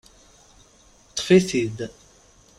Ṭṭef-it-id. 1.09 1.77